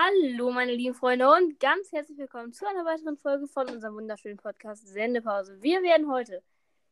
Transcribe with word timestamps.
Hallo, 0.00 0.52
meine 0.52 0.76
lieben 0.76 0.94
Freunde, 0.94 1.28
und 1.28 1.58
ganz 1.58 1.90
herzlich 1.90 2.18
willkommen 2.18 2.52
zu 2.52 2.64
einer 2.68 2.84
weiteren 2.84 3.16
Folge 3.16 3.48
von 3.48 3.68
unserem 3.68 3.96
wunderschönen 3.96 4.36
Podcast 4.36 4.86
Sendepause. 4.86 5.60
Wir 5.60 5.82
werden 5.82 6.08
heute 6.08 6.40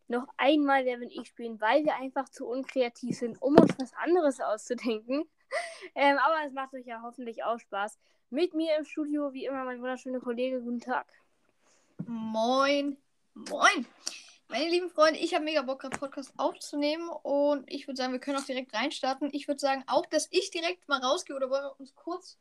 noch 0.09 0.27
einmal 0.37 0.85
Wer 0.85 0.97
bin 0.97 1.11
ich 1.11 1.29
spielen, 1.29 1.61
weil 1.61 1.85
wir 1.85 1.95
einfach 1.95 2.29
zu 2.29 2.49
unkreativ 2.49 3.17
sind, 3.17 3.41
um 3.41 3.57
uns 3.59 3.79
was 3.79 3.93
anderes 3.95 4.41
auszudenken. 4.41 5.25
Ähm, 5.95 6.19
aber 6.19 6.45
es 6.45 6.53
macht 6.53 6.75
euch 6.75 6.85
ja 6.85 7.01
hoffentlich 7.03 7.45
auch 7.45 7.61
Spaß. 7.61 7.97
Mit 8.31 8.55
mir 8.55 8.77
im 8.77 8.85
Studio, 8.85 9.33
wie 9.33 9.45
immer, 9.45 9.63
mein 9.63 9.81
wunderschöner 9.81 10.19
Kollege. 10.19 10.61
Guten 10.61 10.81
Tag. 10.81 11.07
Moin. 12.07 12.97
Moin. 13.35 13.87
Meine 14.49 14.69
lieben 14.69 14.91
Freunde, 14.91 15.21
ich 15.21 15.33
habe 15.33 15.45
mega 15.45 15.63
Bock, 15.63 15.83
gerade 15.83 15.97
Podcast 15.97 16.33
aufzunehmen 16.39 17.09
und 17.23 17.73
ich 17.73 17.87
würde 17.87 17.99
sagen, 17.99 18.13
wir 18.13 18.19
können 18.19 18.39
auch 18.39 18.45
direkt 18.45 18.75
reinstarten. 18.75 19.31
Ich 19.33 19.47
würde 19.47 19.61
sagen, 19.61 19.85
auch, 19.87 20.07
dass 20.07 20.27
ich 20.33 20.51
direkt 20.51 20.89
mal 20.89 21.01
rausgehe 21.01 21.37
oder 21.37 21.49
wollen 21.49 21.63
wir 21.63 21.79
uns 21.79 21.95
kurz 21.95 22.37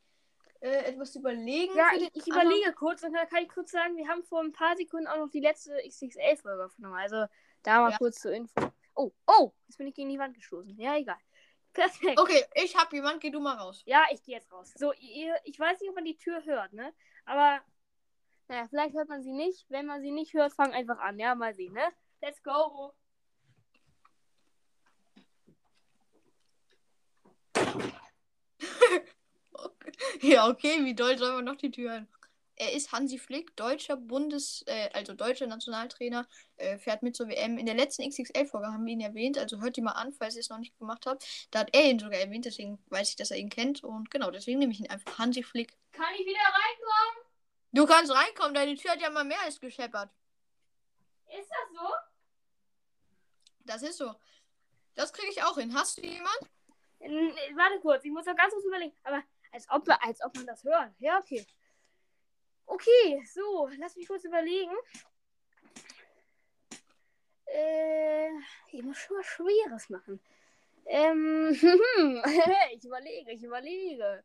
äh, 0.62 0.86
etwas 0.86 1.16
überlegen? 1.16 1.76
Ja, 1.76 1.92
den 1.92 2.10
ich 2.14 2.28
überlege 2.28 2.74
kurz 2.74 3.04
und 3.04 3.14
dann 3.14 3.28
kann 3.28 3.44
ich 3.44 3.50
kurz 3.50 3.72
sagen, 3.72 3.96
wir 3.98 4.08
haben 4.08 4.24
vor 4.24 4.42
ein 4.42 4.52
paar 4.52 4.76
Sekunden 4.76 5.08
auch 5.08 5.18
noch 5.18 5.30
die 5.30 5.40
letzte 5.42 5.78
XXL-Folge 5.88 6.66
aufgenommen. 6.66 6.96
Also 6.96 7.26
da 7.64 7.82
mal 7.82 7.92
Ja. 7.92 7.98
kurz 7.98 8.20
zur 8.20 8.32
Info. 8.34 8.72
Oh, 8.96 9.12
oh, 9.28 9.52
jetzt 9.68 9.78
bin 9.78 9.88
ich 9.88 9.94
gegen 9.96 10.10
die 10.10 10.20
Wand 10.20 10.36
gestoßen. 10.36 10.80
Ja, 10.80 10.96
egal. 10.98 11.18
Perfekt. 11.74 12.20
Okay, 12.20 12.46
ich 12.54 12.76
habe 12.78 12.96
jemand, 12.96 13.20
geh 13.22 13.30
du 13.30 13.40
mal 13.42 13.56
raus. 13.58 13.82
Ja, 13.86 14.06
ich 14.12 14.24
gehe 14.24 14.36
jetzt 14.36 14.52
raus. 14.52 14.72
So, 14.76 14.94
ihr, 14.94 15.36
ich 15.44 15.60
weiß 15.60 15.80
nicht, 15.82 15.90
ob 15.90 15.96
man 15.96 16.06
die 16.06 16.16
Tür 16.16 16.44
hört, 16.46 16.72
ne? 16.72 16.94
Aber, 17.26 17.60
naja, 18.48 18.66
vielleicht 18.70 18.96
hört 18.96 19.10
man 19.10 19.24
sie 19.24 19.34
nicht. 19.34 19.66
Wenn 19.70 19.86
man 19.86 20.02
sie 20.02 20.12
nicht 20.12 20.34
hört, 20.34 20.54
fang 20.54 20.74
einfach 20.74 21.00
an. 21.00 21.20
Ja, 21.20 21.36
mal 21.36 21.54
sehen, 21.54 21.74
ne? 21.74 21.84
Let's 22.22 22.42
go. 22.44 22.94
Ja, 30.22 30.48
okay, 30.48 30.84
wie 30.84 30.96
doll 30.96 31.18
soll 31.18 31.34
man 31.34 31.46
noch 31.46 31.56
die 31.56 31.72
Tür? 31.72 32.06
Er 32.58 32.72
ist 32.72 32.94
Hansi 32.94 33.18
Flick, 33.18 33.56
deutscher 33.58 33.98
Bundes-, 33.98 34.64
äh, 34.68 34.90
also 34.94 35.14
deutscher 35.14 35.46
Nationaltrainer, 35.46 36.26
äh, 36.56 36.78
fährt 36.78 37.04
mit 37.04 37.16
zur 37.16 37.28
WM. 37.28 37.58
In 37.58 37.66
der 37.66 37.76
letzten 37.76 38.10
XXL-Folge 38.10 38.68
haben 38.68 38.86
wir 38.86 38.94
ihn 38.94 39.02
erwähnt, 39.02 39.38
also 39.38 39.60
hört 39.60 39.76
die 39.76 39.82
mal 39.82 39.92
an, 39.92 40.14
falls 40.14 40.36
ihr 40.36 40.40
es 40.40 40.50
noch 40.50 40.60
nicht 40.60 40.78
gemacht 40.80 41.06
habt. 41.06 41.26
Da 41.52 41.60
hat 41.60 41.76
er 41.76 41.90
ihn 41.90 42.00
sogar 42.00 42.20
erwähnt, 42.20 42.46
deswegen 42.46 42.80
weiß 42.88 43.10
ich, 43.10 43.16
dass 43.18 43.32
er 43.32 43.38
ihn 43.38 43.50
kennt. 43.50 43.84
Und 43.84 44.10
genau, 44.10 44.32
deswegen 44.32 44.60
nehme 44.60 44.72
ich 44.72 44.80
ihn 44.80 44.90
einfach 44.90 45.20
Hansi 45.20 45.44
Flick. 45.44 45.74
Kann 45.92 46.14
ich 46.14 46.26
wieder 46.26 46.40
reinkommen? 46.40 47.26
Du 47.74 47.86
kannst 47.86 48.14
reinkommen, 48.14 48.54
deine 48.54 48.76
Tür 48.76 48.92
hat 48.92 49.02
ja 49.02 49.10
mal 49.10 49.26
mehr 49.26 49.42
als 49.42 49.60
gescheppert. 49.60 50.10
Ist 51.28 51.50
das 51.50 51.78
so? 51.78 51.94
Das 53.66 53.82
ist 53.82 53.98
so. 53.98 54.14
Das 54.94 55.12
kriege 55.12 55.32
ich 55.32 55.44
auch 55.44 55.58
hin. 55.58 55.74
Hast 55.74 55.98
du 55.98 56.02
jemanden? 56.02 56.48
Warte 57.56 57.80
kurz, 57.82 58.06
ich 58.06 58.12
muss 58.12 58.26
noch 58.26 58.36
ganz 58.36 58.54
kurz 58.54 58.66
überlegen. 58.66 58.96
Aber 59.04 59.22
als 59.56 59.70
ob, 59.70 59.88
als 60.02 60.22
ob 60.24 60.36
man 60.36 60.46
das 60.46 60.64
hört. 60.64 60.92
Ja, 61.00 61.18
okay. 61.20 61.46
Okay, 62.68 63.24
so, 63.26 63.70
lass 63.78 63.96
mich 63.96 64.08
kurz 64.08 64.24
überlegen. 64.24 64.72
Äh, 67.46 68.30
ich 68.72 68.84
muss 68.84 68.98
schon 68.98 69.18
was 69.18 69.26
Schweres 69.26 69.90
machen. 69.90 70.20
Ähm, 70.86 71.50
ich 72.74 72.84
überlege, 72.86 73.32
ich 73.32 73.44
überlege. 73.44 74.24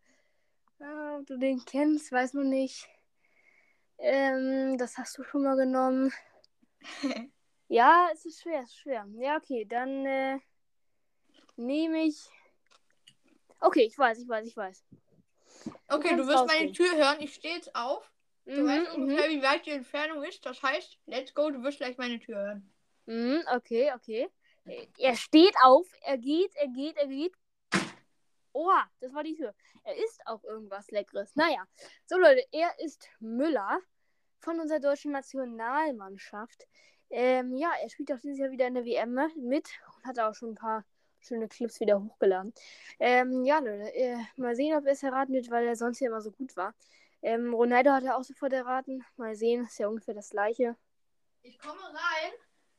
Ah, 0.80 1.18
ob 1.18 1.26
du 1.26 1.38
den 1.38 1.64
kennst, 1.64 2.10
weiß 2.10 2.34
man 2.34 2.48
nicht. 2.48 2.88
Ähm, 3.98 4.78
das 4.78 4.96
hast 4.98 5.16
du 5.18 5.22
schon 5.22 5.42
mal 5.42 5.56
genommen. 5.56 6.12
Ja, 7.72 8.08
es 8.12 8.26
ist 8.26 8.42
schwer, 8.42 8.62
es 8.62 8.70
ist 8.70 8.78
schwer. 8.78 9.06
Ja, 9.12 9.36
okay, 9.36 9.64
dann 9.64 10.04
äh, 10.04 10.40
nehme 11.54 12.02
ich. 12.02 12.28
Okay, 13.60 13.82
ich 13.82 13.96
weiß, 13.96 14.18
ich 14.18 14.28
weiß, 14.28 14.44
ich 14.48 14.56
weiß. 14.56 14.82
Okay, 15.91 16.16
du 16.16 16.27
wirst 16.27 16.46
meine 16.46 16.69
rausgehen. 16.69 16.72
Tür 16.72 16.96
hören. 16.96 17.16
Ich 17.20 17.34
stehe 17.34 17.55
jetzt 17.56 17.74
auf. 17.74 18.10
Du 18.46 18.62
Mhm, 18.62 18.66
weißt 18.66 18.96
mhm. 18.96 19.02
ungefähr, 19.02 19.30
wie 19.30 19.42
weit 19.42 19.66
die 19.66 19.70
Entfernung 19.70 20.22
ist. 20.25 20.44
Das 20.47 20.62
heißt, 20.62 20.98
let's 21.06 21.34
go, 21.34 21.50
du 21.50 21.62
wirst 21.62 21.78
gleich 21.78 21.97
meine 21.98 22.19
Tür 22.19 22.37
hören. 22.38 22.75
Mhm, 23.06 23.42
okay, 23.54 23.92
okay. 23.94 24.28
Er 24.98 25.16
steht 25.16 25.54
auf, 25.62 25.87
er 26.03 26.19
geht, 26.19 26.54
er 26.56 26.69
geht, 26.69 26.97
er 26.97 27.06
geht. 27.09 27.34
Oha, 28.53 28.91
das 29.00 29.14
war 29.14 29.22
die 29.22 29.34
Tür. 29.34 29.54
Er 29.84 29.97
isst 29.97 30.20
auch 30.26 30.42
irgendwas 30.44 30.91
Leckeres. 30.91 31.34
Naja, 31.37 31.64
so 32.06 32.19
Leute, 32.19 32.44
er 32.53 32.78
ist 32.81 33.09
Müller 33.20 33.78
von 34.41 34.59
unserer 34.60 34.81
deutschen 34.81 35.12
Nationalmannschaft. 35.12 36.66
Ähm, 37.10 37.56
ja, 37.56 37.72
er 37.82 37.88
spielt 37.91 38.12
auch 38.12 38.19
dieses 38.20 38.38
Jahr 38.38 38.50
wieder 38.50 38.66
in 38.66 38.75
der 38.75 38.84
WM 38.84 39.14
mit 39.37 39.69
und 39.97 40.04
hat 40.06 40.19
auch 40.19 40.34
schon 40.34 40.50
ein 40.50 40.54
paar 40.56 40.84
schöne 41.20 41.48
Clips 41.48 41.81
wieder 41.81 42.03
hochgeladen. 42.03 42.53
Ähm, 42.98 43.44
ja, 43.44 43.58
Leute, 43.58 43.94
äh, 43.94 44.16
mal 44.36 44.54
sehen, 44.54 44.76
ob 44.76 44.86
er 44.86 44.92
es 44.92 45.03
erraten 45.03 45.34
wird, 45.34 45.50
weil 45.50 45.66
er 45.66 45.76
sonst 45.76 46.00
ja 46.00 46.08
immer 46.08 46.20
so 46.20 46.31
gut 46.31 46.56
war. 46.56 46.75
Ähm, 47.22 47.53
Ronaldo 47.53 47.91
hat 47.91 48.04
er 48.04 48.16
auch 48.16 48.25
sofort 48.25 48.53
erraten. 48.53 49.04
Mal 49.16 49.34
sehen, 49.34 49.64
ist 49.64 49.78
ja 49.78 49.88
ungefähr 49.88 50.14
das 50.14 50.31
gleiche. 50.31 50.76
Ich 51.42 51.58
komme 51.58 51.82
rein. 51.82 52.32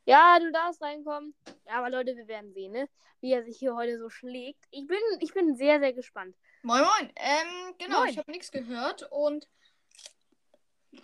Ja, 0.05 0.39
du 0.39 0.51
darfst 0.51 0.81
reinkommen. 0.81 1.35
Ja, 1.67 1.73
aber 1.73 1.89
Leute, 1.89 2.15
wir 2.15 2.27
werden 2.27 2.51
sehen, 2.53 2.71
ne? 2.71 2.89
Wie 3.19 3.31
er 3.31 3.43
sich 3.43 3.59
hier 3.59 3.75
heute 3.75 3.99
so 3.99 4.09
schlägt. 4.09 4.65
Ich 4.71 4.87
bin, 4.87 4.97
ich 5.19 5.33
bin 5.33 5.55
sehr, 5.55 5.79
sehr 5.79 5.93
gespannt. 5.93 6.35
Moin, 6.63 6.81
moin. 6.81 7.11
Ähm, 7.15 7.75
genau, 7.77 7.99
Moin. 7.99 8.09
ich 8.09 8.17
habe 8.17 8.31
nichts 8.31 8.51
gehört 8.51 9.07
und. 9.11 9.47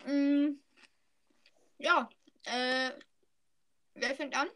Mh, 0.06 0.56
ja, 1.78 2.10
äh. 2.46 2.92
Wer 3.94 4.16
fängt 4.16 4.36
an? 4.36 4.48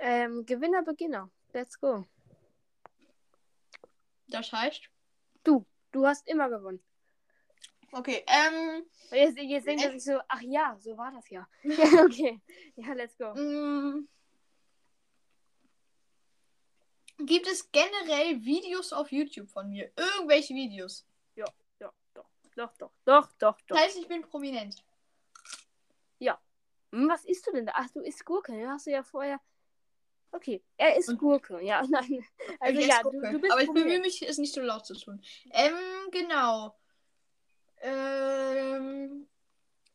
Ähm, 0.00 0.46
Gewinner, 0.46 0.82
Beginner. 0.82 1.30
Let's 1.52 1.78
go. 1.78 2.04
Das 4.28 4.52
heißt. 4.52 4.88
Du, 5.42 5.66
du 5.92 6.06
hast 6.06 6.28
immer 6.28 6.48
gewonnen. 6.48 6.82
Okay, 7.92 8.24
ähm. 8.26 8.84
Jetzt, 9.10 9.38
jetzt 9.38 9.66
denkt 9.66 9.82
er 9.82 9.92
sich 9.92 10.04
so, 10.04 10.20
ach 10.28 10.42
ja, 10.42 10.76
so 10.78 10.96
war 10.96 11.10
das 11.12 11.28
ja. 11.30 11.48
ja 11.62 12.04
okay. 12.04 12.40
Ja, 12.76 12.92
let's 12.92 13.16
go. 13.16 13.32
mh, 13.34 14.02
gibt 17.20 17.46
es 17.46 17.70
generell 17.72 18.44
Videos 18.44 18.92
auf 18.92 19.10
YouTube 19.10 19.48
von 19.48 19.70
mir? 19.70 19.90
Irgendwelche 19.96 20.54
Videos? 20.54 21.06
Ja, 21.34 21.46
doch, 21.78 21.94
doch, 22.14 22.28
doch, 22.54 22.76
doch, 22.76 22.96
doch, 23.04 23.32
doch. 23.38 23.66
Das 23.68 23.78
heißt, 23.78 23.96
ich 23.96 24.08
bin 24.08 24.22
prominent. 24.22 24.84
Hm, 26.20 27.06
was 27.06 27.24
isst 27.26 27.46
du 27.46 27.52
denn 27.52 27.66
da? 27.66 27.72
Ach, 27.76 27.90
du 27.90 28.00
isst 28.00 28.24
Gurke. 28.24 28.52
Ne? 28.52 28.66
Hast 28.70 28.86
du 28.86 28.90
ja 28.90 29.02
vorher. 29.02 29.38
Okay, 30.32 30.62
er 30.78 30.96
isst 30.96 31.10
Und- 31.10 31.18
Gurke. 31.18 31.60
Ja, 31.62 31.82
nein. 31.88 32.24
Also 32.60 32.80
Ich 32.80 32.86
ja, 32.86 33.02
du, 33.02 33.10
du 33.20 33.38
bist 33.40 33.52
Aber 33.52 33.62
ich 33.62 33.70
bemühe 33.70 34.00
mich, 34.00 34.22
es 34.26 34.38
nicht 34.38 34.54
so 34.54 34.62
laut 34.62 34.86
zu 34.86 34.94
tun. 34.94 35.22
Ähm, 35.50 35.74
genau. 36.10 36.74
Ähm, 37.80 39.28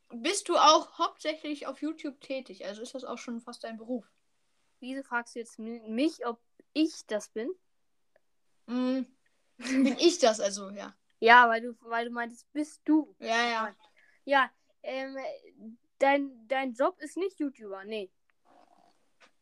bist 0.09 0.49
du 0.49 0.57
auch 0.57 0.97
hauptsächlich 0.97 1.67
auf 1.67 1.81
YouTube 1.81 2.19
tätig? 2.21 2.65
Also 2.65 2.81
ist 2.81 2.93
das 2.95 3.03
auch 3.03 3.17
schon 3.17 3.41
fast 3.41 3.63
dein 3.63 3.77
Beruf? 3.77 4.05
Wieso 4.79 5.01
fragst 5.03 5.35
du 5.35 5.39
jetzt 5.39 5.57
mi- 5.59 5.81
mich, 5.87 6.25
ob 6.25 6.39
ich 6.73 7.05
das 7.07 7.29
bin? 7.29 7.49
Mm, 8.67 9.01
bin 9.57 9.97
ich 9.97 10.19
das 10.19 10.39
also, 10.39 10.69
ja. 10.69 10.95
Ja, 11.19 11.47
weil 11.49 11.61
du, 11.61 11.75
weil 11.81 12.05
du 12.05 12.11
meintest, 12.11 12.51
bist 12.53 12.81
du. 12.85 13.15
Ja, 13.19 13.49
ja. 13.49 13.75
Ja, 14.25 14.51
ähm, 14.83 15.17
dein, 16.03 16.47
dein 16.47 16.73
Job 16.73 16.99
ist 16.99 17.17
nicht 17.17 17.39
YouTuber, 17.39 17.85
nee. 17.85 18.11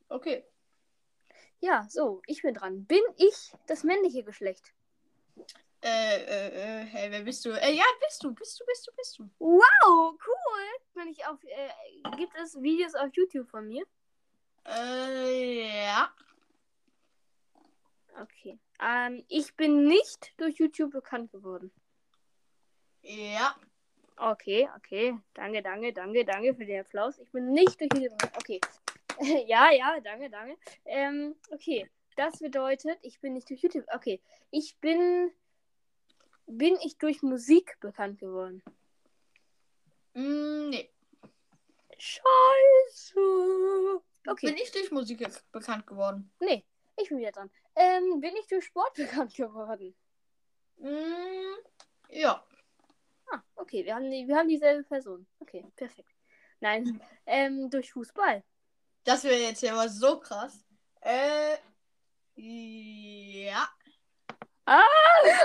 Okay. 0.09 0.45
Ja, 1.59 1.87
so, 1.89 2.21
ich 2.27 2.41
bin 2.41 2.53
dran. 2.53 2.85
Bin 2.85 3.03
ich 3.17 3.53
das 3.67 3.83
männliche 3.83 4.23
Geschlecht? 4.23 4.73
Äh, 5.83 6.17
äh, 6.17 6.81
äh, 6.81 6.85
hey, 6.85 7.11
wer 7.11 7.21
bist 7.21 7.43
du? 7.45 7.49
Äh, 7.49 7.73
ja, 7.73 7.83
bist 8.05 8.23
du, 8.23 8.33
bist 8.33 8.59
du, 8.59 8.65
bist 8.65 8.87
du, 8.87 8.91
bist 8.95 9.19
du. 9.19 9.29
Wow, 9.39 10.13
cool. 10.27 10.67
Wenn 10.93 11.07
ich 11.07 11.25
auf, 11.25 11.43
äh, 11.43 11.69
gibt 12.17 12.35
es 12.35 12.61
Videos 12.61 12.93
auf 12.93 13.09
YouTube 13.13 13.49
von 13.49 13.67
mir? 13.67 13.83
Äh, 14.65 15.85
ja. 15.85 16.13
Okay. 18.21 18.59
Ähm, 18.79 19.25
ich 19.27 19.55
bin 19.55 19.87
nicht 19.87 20.33
durch 20.37 20.57
YouTube 20.59 20.91
bekannt 20.91 21.31
geworden. 21.31 21.71
Ja. 23.01 23.55
Okay, 24.21 24.69
okay. 24.77 25.17
Danke, 25.33 25.63
danke, 25.63 25.91
danke, 25.93 26.23
danke 26.23 26.53
für 26.53 26.63
den 26.63 26.81
Applaus. 26.81 27.17
Ich 27.17 27.31
bin 27.31 27.53
nicht 27.53 27.81
durch 27.81 27.89
YouTube 27.91 28.19
bekannt. 28.19 28.37
Okay. 28.37 28.61
ja, 29.47 29.71
ja, 29.71 29.99
danke, 29.99 30.29
danke. 30.29 30.57
Ähm, 30.85 31.35
okay. 31.49 31.89
Das 32.15 32.37
bedeutet, 32.37 32.99
ich 33.01 33.19
bin 33.19 33.33
nicht 33.33 33.49
durch 33.49 33.63
YouTube. 33.63 33.85
Okay. 33.91 34.21
Ich 34.51 34.77
bin. 34.77 35.31
Bin 36.45 36.77
ich 36.83 36.99
durch 36.99 37.23
Musik 37.23 37.79
bekannt 37.79 38.19
geworden? 38.19 38.61
Mm, 40.13 40.69
nee. 40.69 40.89
Scheiße. 41.97 43.19
Okay. 44.27 44.47
Bin 44.47 44.57
ich 44.57 44.71
durch 44.71 44.91
Musik 44.91 45.27
bekannt 45.51 45.87
geworden? 45.87 46.31
Nee, 46.39 46.63
ich 46.97 47.09
bin 47.09 47.17
wieder 47.17 47.31
dran. 47.31 47.49
Ähm, 47.75 48.19
bin 48.19 48.35
ich 48.35 48.45
durch 48.45 48.65
Sport 48.65 48.93
bekannt 48.95 49.33
geworden? 49.33 49.95
Mm, 50.77 51.55
ja. 52.09 52.45
Ah, 53.31 53.41
okay, 53.55 53.85
wir 53.85 53.95
haben, 53.95 54.09
die, 54.11 54.27
wir 54.27 54.35
haben 54.35 54.47
dieselbe 54.47 54.83
Person. 54.83 55.25
Okay, 55.39 55.65
perfekt. 55.75 56.11
Nein, 56.59 57.01
ähm, 57.25 57.69
durch 57.69 57.91
Fußball. 57.93 58.43
Das 59.03 59.23
wäre 59.23 59.39
jetzt 59.39 59.61
ja 59.61 59.73
mal 59.73 59.89
so 59.89 60.19
krass. 60.19 60.63
Äh, 61.01 61.57
Ja. 62.35 63.67
Ah! 64.65 64.81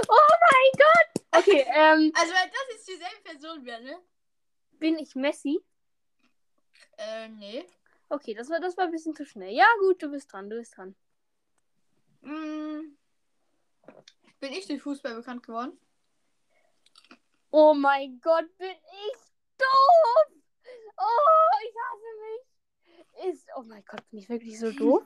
Oh 0.09 0.35
mein 0.51 0.73
Gott! 0.79 1.25
Okay, 1.33 1.65
ähm, 1.75 2.13
Also, 2.15 2.33
das 2.33 2.51
jetzt 2.71 2.89
dieselbe 2.89 3.23
Person 3.25 3.65
wäre, 3.65 3.83
ne? 3.83 3.99
bin 4.79 4.99
ich 4.99 5.15
Messi? 5.15 5.61
Äh, 6.99 7.29
nee. 7.29 7.65
Okay, 8.09 8.35
das 8.35 8.49
war, 8.51 8.61
das 8.61 8.77
war 8.77 8.85
ein 8.85 8.91
bisschen 8.91 9.15
zu 9.15 9.25
schnell. 9.25 9.53
Ja, 9.55 9.67
gut, 9.81 10.03
du 10.03 10.11
bist 10.11 10.33
dran, 10.33 10.49
du 10.49 10.57
bist 10.57 10.77
dran. 10.77 10.95
Mm. 12.21 12.97
Bin 14.39 14.53
ich 14.53 14.67
durch 14.67 14.83
Fußball 14.83 15.15
bekannt 15.15 15.43
geworden? 15.43 15.79
Oh 17.59 17.73
mein 17.73 18.21
Gott, 18.21 18.45
bin 18.59 18.69
ich 18.69 19.17
doof! 19.57 20.43
Oh, 20.99 21.57
ich 21.65 21.75
hasse 21.81 22.13
mich. 22.27 23.33
Ist, 23.33 23.49
oh 23.57 23.63
mein 23.63 23.83
Gott, 23.87 24.07
bin 24.11 24.19
ich 24.19 24.29
wirklich 24.29 24.61
so 24.61 24.71
doof? 24.73 25.03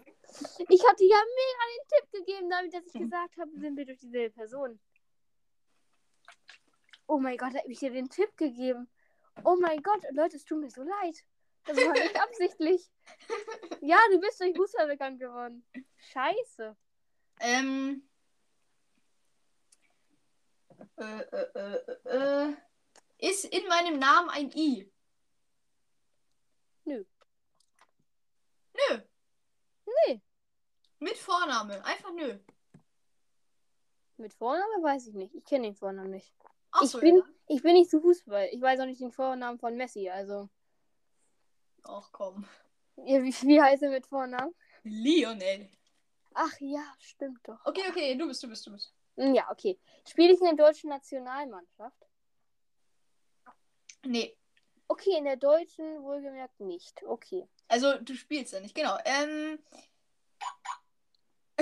Ich 0.69 0.85
hatte 0.85 1.05
ja 1.05 1.17
mega 1.17 1.62
den 1.70 1.87
Tipp 1.88 2.11
gegeben, 2.11 2.50
damit 2.50 2.75
dass 2.75 2.87
ich 2.87 3.00
gesagt 3.00 3.37
habe, 3.38 3.52
sind 3.56 3.76
wir 3.76 3.87
durch 3.87 4.00
dieselbe 4.00 4.35
Person. 4.35 4.81
Oh 7.06 7.20
mein 7.20 7.37
Gott, 7.37 7.55
habe 7.55 7.70
ich 7.70 7.79
dir 7.79 7.93
den 7.93 8.11
Tipp 8.11 8.37
gegeben. 8.37 8.91
Oh 9.44 9.56
mein 9.61 9.81
Gott, 9.81 10.05
Leute, 10.11 10.35
es 10.35 10.44
tut 10.44 10.58
mir 10.58 10.70
so 10.70 10.82
leid. 10.82 11.25
Das 11.67 11.76
war 11.76 11.93
nicht 11.93 12.17
absichtlich. 12.20 12.91
Ja, 13.81 14.00
du 14.11 14.19
bist 14.19 14.41
durch 14.41 14.56
Fußball 14.56 14.88
bekannt 14.88 15.20
geworden. 15.20 15.64
Scheiße. 15.99 16.76
Ähm. 17.38 18.10
Äh, 20.97 21.21
äh, 21.21 21.81
äh, 22.05 22.49
äh, 22.49 22.56
ist 23.19 23.44
in 23.44 23.67
meinem 23.69 23.99
Namen 23.99 24.31
ein 24.31 24.50
I? 24.55 24.91
Nö. 26.85 27.05
Nö. 28.75 29.00
Nee. 29.87 30.23
Mit 30.99 31.17
Vorname. 31.17 31.85
Einfach 31.85 32.12
nö. 32.12 32.38
Mit 34.17 34.35
Vorname 34.35 34.82
weiß 34.82 35.06
ich 35.09 35.15
nicht. 35.15 35.35
Ich 35.35 35.44
kenne 35.44 35.69
den 35.69 35.75
Vornamen 35.75 36.11
nicht. 36.11 36.35
Achso, 36.73 36.99
ich, 36.99 37.03
bin, 37.03 37.17
ja. 37.17 37.25
ich 37.49 37.62
bin 37.62 37.73
nicht 37.73 37.91
zu 37.91 38.00
Fußball. 38.00 38.49
Ich 38.53 38.61
weiß 38.61 38.81
auch 38.81 38.87
nicht 38.87 39.00
den 39.00 39.12
Vornamen 39.12 39.59
von 39.59 39.76
Messi. 39.76 40.09
Also, 40.09 40.49
Ach 41.83 42.11
komm. 42.12 42.47
ja, 42.97 43.23
wie, 43.23 43.33
wie 43.33 43.61
heißt 43.61 43.83
er 43.83 43.91
mit 43.91 44.06
Vornamen? 44.06 44.55
Lionel. 44.85 45.69
Ach 46.35 46.53
ja, 46.61 46.85
stimmt 46.99 47.41
doch. 47.49 47.59
Okay, 47.65 47.83
okay, 47.88 48.17
du 48.17 48.29
bist, 48.29 48.43
du 48.43 48.49
bist, 48.49 48.67
du 48.67 48.73
bist. 48.73 48.94
Hm, 49.17 49.35
Ja, 49.35 49.51
okay. 49.51 49.79
Spiele 50.09 50.33
ich 50.33 50.41
in 50.41 50.47
der 50.57 50.67
deutschen 50.67 50.91
Nationalmannschaft? 50.91 52.07
Nee. 54.05 54.37
Okay, 54.89 55.17
in 55.19 55.25
der 55.25 55.37
deutschen 55.37 56.03
wohlgemerkt 56.03 56.59
nicht. 56.61 57.03
Okay. 57.05 57.47
Also, 57.69 57.99
du 57.99 58.15
spielst 58.15 58.53
ja 58.53 58.61
nicht, 58.61 58.75
genau. 58.75 58.97
Ähm. 59.05 59.59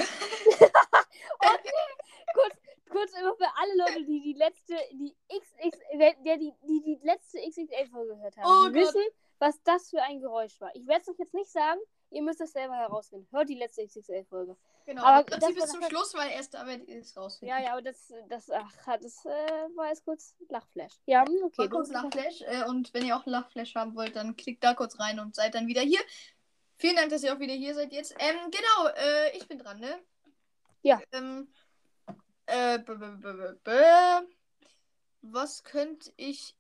Kurz, 2.33 2.55
kurz 2.91 3.13
immer 3.19 3.35
für 3.37 3.49
alle 3.57 3.75
Leute, 3.77 4.05
die 4.05 4.21
die 4.23 4.33
letzte, 4.35 4.77
die 4.93 5.15
XX, 5.29 5.79
der 6.25 6.37
die, 6.37 6.53
die 6.63 6.83
die 6.83 6.99
letzte 7.03 7.39
XXL-Folge 7.41 8.15
gehört 8.17 8.37
haben, 8.37 8.45
Oh 8.47 8.69
die 8.69 8.75
Gott. 8.81 8.95
wissen, 8.95 9.03
was 9.39 9.63
das 9.63 9.91
für 9.91 10.03
ein 10.03 10.21
Geräusch 10.21 10.61
war. 10.61 10.75
Ich 10.75 10.87
werde 10.87 11.03
es 11.03 11.09
euch 11.09 11.19
jetzt 11.19 11.35
nicht 11.35 11.51
sagen. 11.51 11.81
Ihr 12.11 12.23
müsst 12.23 12.41
es 12.41 12.53
selber 12.53 12.75
herausfinden. 12.75 13.29
Hört 13.31 13.49
die 13.51 13.55
letzte 13.55 13.85
XXL-Folge. 13.87 14.57
Genau. 14.87 15.03
Aber 15.03 15.25
das 15.25 15.41
das 15.41 15.51
bis 15.51 15.61
war 15.61 15.69
zum 15.69 15.83
Schluss, 15.83 16.15
weil 16.15 16.31
erst 16.31 16.57
aber 16.57 16.73
ist 16.73 17.17
raus. 17.19 17.39
Ja, 17.43 17.61
ja, 17.61 17.73
aber 17.73 17.83
das, 17.83 18.11
das, 18.31 18.51
ach, 18.51 18.73
das 18.87 19.25
äh, 19.27 19.29
war 19.77 19.89
jetzt 19.89 20.05
kurz 20.05 20.35
Lachflash. 20.49 20.95
Ja, 21.05 21.27
hm, 21.27 21.43
okay. 21.45 21.55
Mal 21.59 21.69
kurz 21.69 21.91
Lachflash. 21.91 22.41
Äh, 22.43 22.65
und 22.67 22.95
wenn 22.95 23.05
ihr 23.05 23.15
auch 23.15 23.27
Lachflash 23.27 23.75
haben 23.75 23.95
wollt, 23.95 24.17
dann 24.17 24.37
klickt 24.37 24.65
da 24.65 24.73
kurz 24.73 24.99
rein 24.99 25.21
und 25.21 25.35
seid 25.35 25.55
dann 25.55 25.67
wieder 25.67 25.83
hier. 25.83 26.01
Vielen 26.77 26.97
Dank, 26.97 27.11
dass 27.11 27.23
ihr 27.23 27.35
auch 27.35 27.41
wieder 27.41 27.53
hier 27.53 27.75
seid 27.75 27.93
jetzt. 27.93 28.15
Ähm, 28.19 28.51
genau, 28.51 28.89
äh, 28.97 29.37
ich 29.37 29.47
bin 29.47 29.59
dran, 29.59 29.79
ne? 29.79 29.99
Ja. 30.81 31.03
Ähm, 31.13 31.53
äh, 32.47 32.79
was 35.21 35.65
könnte 35.65 36.11
ich. 36.17 36.57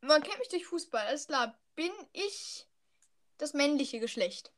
Man 0.00 0.22
kennt 0.22 0.38
mich 0.38 0.48
durch 0.48 0.64
Fußball, 0.64 1.06
alles 1.06 1.26
klar. 1.26 1.58
Bin 1.76 1.92
ich 2.12 2.66
das 3.38 3.52
männliche 3.52 4.00
Geschlecht? 4.00 4.50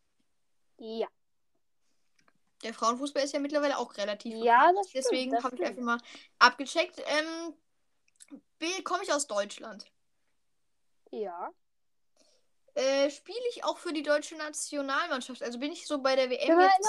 Ja. 0.79 1.09
Der 2.63 2.75
Frauenfußball 2.75 3.23
ist 3.23 3.35
ja 3.35 3.41
mittlerweile 3.41 3.79
auch 3.79 3.97
relativ 3.97 4.35
Ja, 4.37 4.73
das 4.73 4.89
stimmt. 4.89 5.05
Deswegen 5.05 5.43
habe 5.43 5.57
ich 5.57 5.65
einfach 5.65 5.83
mal 5.83 6.01
abgecheckt. 6.39 7.03
Ähm, 7.07 7.55
komme 8.85 9.03
ich 9.03 9.13
aus 9.13 9.27
Deutschland? 9.27 9.91
Ja. 11.11 11.53
Äh, 12.75 13.11
Spiele 13.11 13.41
ich 13.51 13.65
auch 13.65 13.79
für 13.79 13.93
die 13.93 14.03
deutsche 14.03 14.37
Nationalmannschaft? 14.37 15.43
Also 15.43 15.59
bin 15.59 15.73
ich 15.73 15.87
so 15.87 16.01
bei 16.01 16.15
der 16.15 16.31
WM 16.31 16.57
Leute, 16.57 16.63
jetzt? 16.63 16.89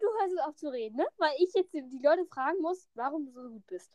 du 0.00 0.06
hörst 0.20 0.34
es 0.34 0.40
auf 0.40 0.56
zu 0.56 0.68
reden, 0.68 0.96
ne? 0.96 1.06
Weil 1.18 1.32
ich 1.38 1.52
jetzt 1.54 1.72
die 1.72 2.00
Leute 2.02 2.24
fragen 2.26 2.60
muss, 2.60 2.88
warum 2.94 3.26
du 3.26 3.32
so 3.32 3.48
gut 3.50 3.66
bist. 3.66 3.90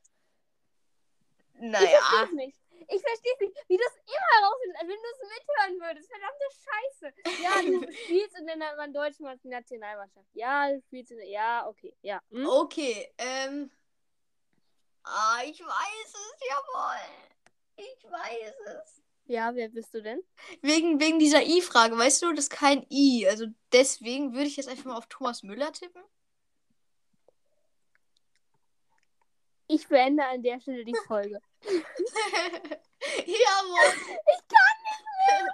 Ich 1.55 1.61
Naja. 1.61 1.99
es 2.23 2.31
nicht. 2.33 2.57
Ich 2.87 3.01
verstehe 3.01 3.33
es 3.33 3.39
nicht, 3.39 3.55
wie 3.67 3.77
du 3.77 3.83
es 3.83 3.95
immer 3.95 4.41
herausfindest, 4.41 4.79
als 4.79 4.89
wenn 4.89 4.97
du 4.97 5.09
es 5.11 5.21
mithören 5.29 5.81
würdest. 5.81 6.09
Verdammte 6.09 6.45
Scheiße. 6.63 7.43
Ja, 7.43 7.61
du 7.61 7.91
spielst 8.03 8.37
in 8.37 8.45
der 8.45 8.87
deutschen 8.87 9.25
Nationalmannschaft. 9.43 10.27
Ja, 10.33 10.71
du 10.71 10.81
spielst 10.81 11.11
in 11.11 11.17
der. 11.17 11.27
Ja, 11.27 11.67
okay. 11.67 11.95
Ja. 12.01 12.21
Hm? 12.31 12.47
Okay. 12.47 13.11
Ähm. 13.17 13.71
Ah, 15.03 15.41
ich 15.45 15.59
weiß 15.61 16.13
es, 16.13 16.47
jawohl. 16.49 17.27
Ich 17.77 18.03
weiß 18.03 18.55
es. 18.81 19.01
Ja, 19.25 19.53
wer 19.55 19.69
bist 19.69 19.93
du 19.93 20.01
denn? 20.01 20.21
Wegen, 20.61 20.99
wegen 21.01 21.19
dieser 21.19 21.43
I-Frage, 21.43 21.97
weißt 21.97 22.21
du, 22.21 22.31
das 22.31 22.45
ist 22.45 22.49
kein 22.49 22.85
I. 22.89 23.27
Also 23.27 23.45
deswegen 23.73 24.33
würde 24.33 24.47
ich 24.47 24.55
jetzt 24.55 24.69
einfach 24.69 24.85
mal 24.85 24.97
auf 24.97 25.07
Thomas 25.07 25.43
Müller 25.43 25.71
tippen. 25.73 26.01
Ich 29.67 29.87
beende 29.87 30.25
an 30.25 30.41
der 30.41 30.59
Stelle 30.61 30.83
die 30.85 30.95
Folge. 31.07 31.39
Jawohl. 31.61 31.83
Ich 33.93 34.41
kann 34.47 34.77
nicht 34.83 35.03
mehr. 35.05 35.43
Das 35.43 35.53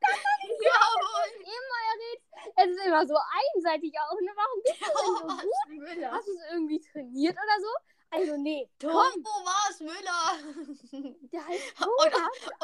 kann 0.00 0.18
doch 0.24 0.38
nicht 0.48 0.62
Jawohl. 0.62 1.28
immer 1.42 1.80
errät. 1.90 2.20
Es 2.56 2.68
ist 2.70 2.84
immer 2.86 3.04
so 3.06 3.16
einseitig 3.16 3.92
auch. 3.98 4.18
Ne? 4.20 4.32
Warum 4.34 4.62
bist 4.62 4.80
du 4.80 4.84
denn 4.86 4.94
so 4.94 5.02
gut? 5.26 5.44
Müller. 5.68 6.12
Hast 6.12 6.28
du 6.28 6.32
es 6.32 6.42
irgendwie 6.52 6.80
trainiert 6.80 7.36
oder 7.36 7.60
so? 7.60 7.68
Also, 8.10 8.36
nee. 8.38 8.70
Thomas 8.78 9.12
Komm, 9.12 9.22
Müller. 9.86 10.38
der 11.32 11.46
heißt 11.46 11.74
Und, 11.80 12.14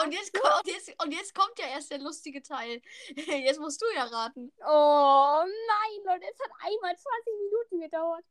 und, 0.04 0.12
jetzt, 0.12 0.32
ko- 0.32 0.48
und, 0.58 0.66
jetzt, 0.66 0.90
und 1.04 1.12
jetzt 1.12 1.34
kommt 1.34 1.58
ja 1.58 1.66
erst 1.66 1.90
der 1.90 1.98
lustige 1.98 2.40
Teil. 2.42 2.80
Jetzt 3.14 3.60
musst 3.60 3.82
du 3.82 3.86
ja 3.94 4.04
raten. 4.04 4.50
Oh 4.60 5.44
nein, 5.44 6.00
Leute, 6.06 6.24
es 6.32 6.40
hat 6.40 6.50
einmal 6.60 6.96
20 6.96 7.34
Minuten 7.42 7.78
gedauert, 7.80 8.24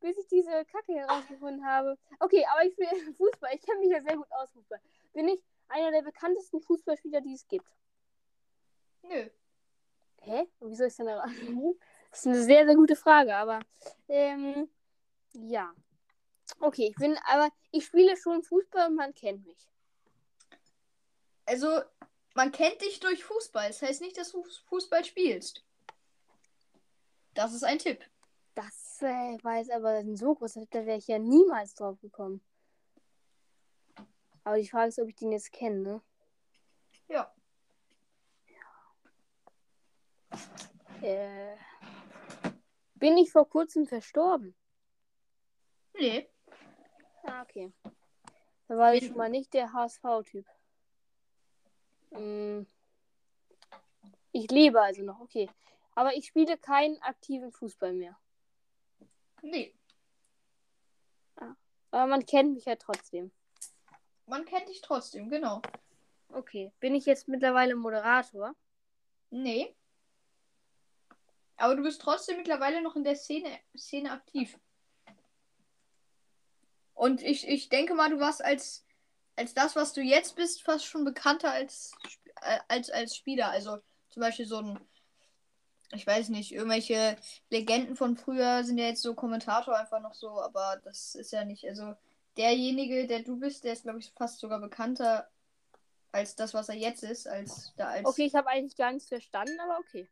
bis 0.00 0.16
ich 0.18 0.26
diese 0.28 0.64
Kacke 0.66 0.94
herausgefunden 0.94 1.64
habe. 1.64 1.98
Okay, 2.18 2.44
aber 2.52 2.64
ich 2.64 2.72
spiele 2.72 2.90
Fußball. 3.16 3.50
Ich 3.54 3.62
kenne 3.62 3.80
mich 3.80 3.90
ja 3.90 4.02
sehr 4.02 4.16
gut 4.16 4.30
aus 4.30 4.50
Fußball. 4.50 4.80
Bin 5.12 5.28
ich 5.28 5.40
einer 5.68 5.90
der 5.90 6.02
bekanntesten 6.02 6.60
Fußballspieler, 6.60 7.20
die 7.20 7.34
es 7.34 7.46
gibt? 7.46 7.66
Nö. 9.02 9.28
Hä? 10.22 10.46
Und 10.58 10.70
wieso 10.70 10.84
ist 10.84 10.98
denn 10.98 11.06
da? 11.06 11.24
Das 12.10 12.20
ist 12.20 12.26
eine 12.26 12.42
sehr, 12.42 12.66
sehr 12.66 12.74
gute 12.74 12.96
Frage, 12.96 13.34
aber 13.34 13.60
ähm, 14.08 14.68
ja. 15.32 15.72
Okay, 16.58 16.88
ich 16.88 16.96
bin, 16.96 17.16
aber 17.26 17.50
ich 17.70 17.86
spiele 17.86 18.16
schon 18.16 18.42
Fußball 18.42 18.88
und 18.88 18.96
man 18.96 19.14
kennt 19.14 19.46
mich. 19.46 19.68
Also, 21.46 21.82
man 22.34 22.52
kennt 22.52 22.82
dich 22.82 23.00
durch 23.00 23.24
Fußball. 23.24 23.68
Das 23.68 23.82
heißt 23.82 24.00
nicht, 24.00 24.18
dass 24.18 24.32
du 24.32 24.44
Fußball 24.68 25.04
spielst. 25.04 25.64
Das 27.34 27.54
ist 27.54 27.62
ein 27.62 27.78
Tipp. 27.78 28.04
Das 28.54 29.02
äh, 29.02 29.38
war 29.42 29.58
jetzt 29.58 29.70
aber 29.70 29.90
ein 29.90 30.16
so 30.16 30.34
großer 30.34 30.60
Tipp, 30.60 30.70
da 30.70 30.84
wäre 30.84 30.98
ich 30.98 31.06
ja 31.06 31.18
niemals 31.18 31.74
drauf 31.74 32.00
gekommen. 32.00 32.40
Aber 34.44 34.56
die 34.56 34.68
Frage 34.68 34.88
ist, 34.88 34.98
ob 34.98 35.08
ich 35.08 35.16
den 35.16 35.32
jetzt 35.32 35.52
kenne, 35.52 35.80
ne? 35.80 36.02
Ja. 37.08 37.32
Äh, 41.02 41.56
bin 42.94 43.16
ich 43.16 43.32
vor 43.32 43.48
kurzem 43.48 43.86
verstorben? 43.86 44.54
Nee. 45.94 46.28
Ah, 47.22 47.42
okay. 47.42 47.72
Da 48.68 48.76
war 48.76 48.94
ich 48.94 49.06
schon 49.06 49.16
mal 49.16 49.30
nicht 49.30 49.52
der 49.54 49.72
HSV-Typ. 49.72 50.46
Mm. 52.10 52.62
Ich 54.32 54.50
lebe 54.50 54.80
also 54.80 55.02
noch, 55.02 55.20
okay. 55.20 55.48
Aber 55.94 56.14
ich 56.14 56.26
spiele 56.26 56.56
keinen 56.56 57.00
aktiven 57.02 57.50
Fußball 57.50 57.92
mehr. 57.92 58.16
Nee. 59.42 59.74
Aber 61.90 62.06
man 62.06 62.24
kennt 62.24 62.54
mich 62.54 62.66
ja 62.66 62.76
trotzdem. 62.76 63.32
Man 64.26 64.44
kennt 64.44 64.68
dich 64.68 64.80
trotzdem, 64.80 65.28
genau. 65.28 65.60
Okay. 66.28 66.72
Bin 66.80 66.94
ich 66.94 67.06
jetzt 67.06 67.26
mittlerweile 67.26 67.74
Moderator? 67.74 68.54
Nee. 69.30 69.74
Aber 71.56 71.76
du 71.76 71.82
bist 71.82 72.00
trotzdem 72.00 72.36
mittlerweile 72.36 72.80
noch 72.80 72.96
in 72.96 73.04
der 73.04 73.16
Szene, 73.16 73.58
Szene 73.76 74.12
aktiv. 74.12 74.58
Und 76.94 77.22
ich, 77.22 77.48
ich 77.48 77.68
denke 77.68 77.94
mal, 77.94 78.10
du 78.10 78.20
warst 78.20 78.44
als, 78.44 78.86
als 79.36 79.54
das, 79.54 79.74
was 79.74 79.92
du 79.92 80.00
jetzt 80.00 80.36
bist, 80.36 80.62
fast 80.62 80.84
schon 80.84 81.04
bekannter 81.04 81.50
als, 81.50 81.92
äh, 82.42 82.60
als, 82.68 82.90
als 82.90 83.16
Spieler. 83.16 83.50
Also 83.50 83.78
zum 84.10 84.20
Beispiel 84.20 84.46
so 84.46 84.58
ein 84.58 84.88
ich 85.92 86.06
weiß 86.06 86.28
nicht, 86.28 86.52
irgendwelche 86.52 87.16
Legenden 87.50 87.96
von 87.96 88.16
früher 88.16 88.64
sind 88.64 88.78
ja 88.78 88.86
jetzt 88.86 89.02
so 89.02 89.14
Kommentator 89.14 89.76
einfach 89.76 90.00
noch 90.00 90.14
so, 90.14 90.40
aber 90.40 90.80
das 90.84 91.14
ist 91.14 91.32
ja 91.32 91.44
nicht, 91.44 91.64
also 91.66 91.94
derjenige, 92.36 93.06
der 93.06 93.20
du 93.20 93.36
bist, 93.38 93.64
der 93.64 93.72
ist, 93.72 93.82
glaube 93.82 93.98
ich, 93.98 94.12
fast 94.16 94.38
sogar 94.38 94.60
bekannter 94.60 95.28
als 96.12 96.36
das, 96.36 96.54
was 96.54 96.68
er 96.68 96.76
jetzt 96.76 97.02
ist, 97.02 97.26
als 97.28 97.72
da 97.76 97.88
als. 97.88 98.06
Okay, 98.06 98.24
ich 98.24 98.34
habe 98.34 98.48
eigentlich 98.48 98.76
gar 98.76 98.92
nichts 98.92 99.08
verstanden, 99.08 99.58
aber 99.60 99.78
okay. 99.78 100.08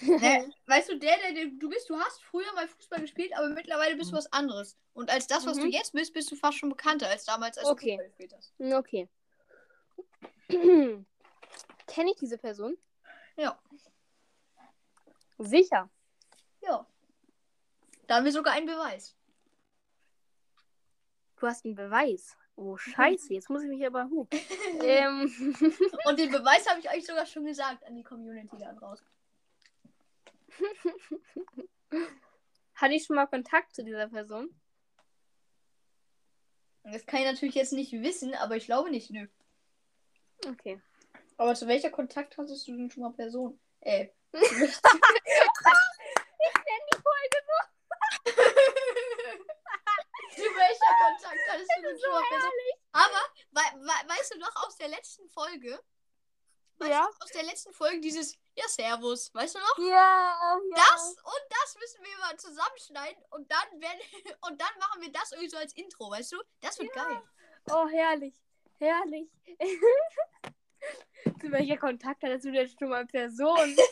Ne, 0.00 0.50
weißt 0.66 0.90
du, 0.90 0.98
der, 0.98 1.16
der, 1.18 1.32
der 1.34 1.46
du 1.58 1.68
bist, 1.68 1.88
du 1.90 1.98
hast 1.98 2.22
früher 2.22 2.50
mal 2.54 2.66
Fußball 2.68 3.00
gespielt, 3.00 3.32
aber 3.36 3.48
mittlerweile 3.48 3.96
bist 3.96 4.10
du 4.12 4.16
was 4.16 4.32
anderes. 4.32 4.76
Und 4.94 5.10
als 5.10 5.26
das, 5.26 5.44
was 5.46 5.56
Mhm. 5.58 5.62
du 5.62 5.66
jetzt 5.68 5.92
bist, 5.92 6.12
bist 6.14 6.30
du 6.30 6.36
fast 6.36 6.56
schon 6.58 6.70
bekannter 6.70 7.08
als 7.08 7.24
damals, 7.24 7.58
als 7.58 7.68
Okay. 7.68 7.96
du 7.96 8.02
Fußball 8.02 8.08
gespielt 8.08 8.34
hast. 8.36 8.54
Okay. 8.78 9.08
Kenne 11.86 12.10
ich 12.10 12.16
diese 12.18 12.38
Person? 12.38 12.76
Ja. 13.36 13.58
Sicher. 15.44 15.90
Ja. 16.62 16.86
Da 18.06 18.16
haben 18.16 18.24
wir 18.24 18.32
sogar 18.32 18.54
einen 18.54 18.66
Beweis. 18.66 19.16
Du 21.36 21.46
hast 21.46 21.64
einen 21.64 21.74
Beweis. 21.74 22.36
Oh, 22.54 22.76
scheiße, 22.76 23.32
jetzt 23.34 23.48
muss 23.50 23.62
ich 23.62 23.68
mich 23.68 23.84
aber 23.86 24.08
hu. 24.08 24.28
ähm, 24.82 25.22
Und 26.04 26.18
den 26.18 26.30
Beweis 26.30 26.68
habe 26.68 26.80
ich 26.80 26.90
euch 26.90 27.06
sogar 27.06 27.26
schon 27.26 27.44
gesagt 27.44 27.84
an 27.84 27.96
die 27.96 28.02
Community 28.02 28.56
da 28.58 28.72
draußen. 28.72 29.06
hatte 32.74 32.94
ich 32.94 33.04
schon 33.04 33.16
mal 33.16 33.26
Kontakt 33.26 33.74
zu 33.74 33.82
dieser 33.82 34.08
Person? 34.08 34.54
Das 36.84 37.06
kann 37.06 37.20
ich 37.20 37.26
natürlich 37.26 37.54
jetzt 37.54 37.72
nicht 37.72 37.92
wissen, 37.92 38.34
aber 38.34 38.56
ich 38.56 38.66
glaube 38.66 38.90
nicht, 38.90 39.10
nö. 39.10 39.26
Okay. 40.46 40.80
Aber 41.36 41.54
zu 41.54 41.66
welcher 41.66 41.90
Kontakt 41.90 42.36
hattest 42.36 42.68
du 42.68 42.76
denn 42.76 42.90
schon 42.90 43.02
mal 43.02 43.12
Person? 43.12 43.58
Äh. 43.80 44.08
Zu 44.32 44.38
welcher 50.42 50.92
Kontakt 51.02 51.40
hattest 51.48 51.70
du 51.76 51.82
denn 51.82 51.98
mal 52.10 52.22
Person? 52.28 52.52
Aber, 52.92 53.20
wei 53.52 53.62
wei 53.80 54.08
weißt 54.16 54.34
du 54.34 54.38
noch 54.38 54.54
aus 54.66 54.76
der 54.76 54.88
letzten 54.88 55.28
Folge? 55.28 55.78
Weißt 56.78 56.90
Ja. 56.90 57.06
du 57.06 57.12
aus 57.24 57.30
der 57.30 57.42
letzten 57.44 57.72
Folge 57.74 58.00
dieses 58.00 58.36
Ja, 58.54 58.66
Servus, 58.68 59.32
weißt 59.34 59.54
du 59.54 59.58
noch? 59.58 59.78
Ja, 59.78 60.38
ja. 60.40 60.58
Das 60.76 61.08
und 61.10 61.42
das 61.50 61.74
müssen 61.76 62.02
wir 62.04 62.18
mal 62.18 62.36
zusammenschneiden 62.36 63.24
und 63.30 63.50
dann 63.50 63.80
werden 63.80 64.00
und 64.42 64.60
dann 64.60 64.78
machen 64.78 65.00
wir 65.02 65.10
das 65.12 65.32
irgendwie 65.32 65.50
so 65.50 65.56
als 65.58 65.72
Intro, 65.74 66.10
weißt 66.10 66.32
du? 66.32 66.42
Das 66.60 66.78
wird 66.78 66.92
geil. 66.92 67.22
Oh, 67.70 67.86
herrlich. 67.88 68.34
Herrlich. 68.78 69.30
zu 71.40 71.50
welcher 71.52 71.76
Kontakt 71.76 72.22
hattest 72.22 72.44
du 72.44 72.52
denn 72.52 72.68
schon 72.68 72.88
mal 72.88 73.06
Person? 73.06 73.76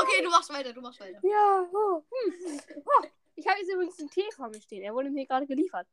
Okay, 0.00 0.22
du 0.22 0.30
machst 0.30 0.50
weiter, 0.50 0.72
du 0.72 0.80
machst 0.80 1.00
weiter. 1.00 1.18
ja, 1.22 1.68
oh. 1.72 2.02
Hm. 2.08 2.60
oh. 2.76 3.06
Ich 3.34 3.46
habe 3.46 3.58
jetzt 3.58 3.70
übrigens 3.72 3.98
einen 3.98 4.08
Tee 4.10 4.28
vor 4.34 4.48
mir 4.48 4.60
stehen. 4.60 4.82
Er 4.82 4.94
wurde 4.94 5.10
mir 5.10 5.26
gerade 5.26 5.46
geliefert. 5.46 5.86